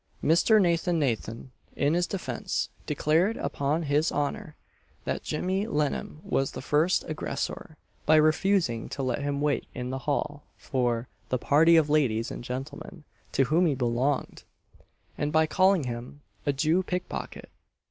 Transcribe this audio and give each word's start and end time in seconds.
Mr. 0.23 0.59
Nathan 0.59 0.97
Nathan, 0.97 1.51
in 1.75 1.93
his 1.93 2.07
defence, 2.07 2.69
declared 2.87 3.37
upon 3.37 3.83
his 3.83 4.11
honour, 4.11 4.55
that 5.05 5.21
Jemmy 5.21 5.67
Lennam 5.67 6.21
was 6.23 6.53
the 6.53 6.61
first 6.63 7.03
aggressor 7.07 7.77
by 8.07 8.15
refusing 8.15 8.89
to 8.89 9.03
let 9.03 9.21
him 9.21 9.41
wait 9.41 9.67
in 9.75 9.91
the 9.91 9.99
hall 10.09 10.41
for 10.57 11.07
"the 11.29 11.37
party 11.37 11.75
of 11.77 11.87
ladies 11.87 12.31
and 12.31 12.43
gentlemen 12.43 13.03
to 13.33 13.43
whom 13.43 13.67
he 13.67 13.75
belonged!" 13.75 14.41
and 15.19 15.31
by 15.31 15.45
calling 15.45 15.83
him 15.83 16.21
"a 16.47 16.51
Jew 16.53 16.81
pickpocket!" 16.81 17.51